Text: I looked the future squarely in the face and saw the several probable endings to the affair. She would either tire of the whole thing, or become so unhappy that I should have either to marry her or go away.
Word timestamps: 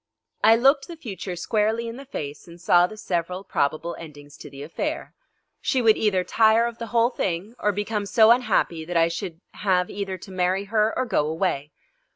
I 0.43 0.55
looked 0.55 0.87
the 0.87 0.95
future 0.95 1.35
squarely 1.35 1.87
in 1.87 1.95
the 1.97 2.05
face 2.07 2.47
and 2.47 2.59
saw 2.59 2.87
the 2.87 2.97
several 2.97 3.43
probable 3.43 3.95
endings 3.99 4.35
to 4.37 4.49
the 4.49 4.63
affair. 4.63 5.13
She 5.61 5.79
would 5.79 5.95
either 5.95 6.23
tire 6.23 6.65
of 6.65 6.79
the 6.79 6.87
whole 6.87 7.11
thing, 7.11 7.53
or 7.59 7.71
become 7.71 8.07
so 8.07 8.31
unhappy 8.31 8.83
that 8.83 8.97
I 8.97 9.09
should 9.09 9.41
have 9.53 9.91
either 9.91 10.17
to 10.17 10.31
marry 10.31 10.63
her 10.73 10.91
or 10.97 11.05
go 11.05 11.27
away. 11.27 11.69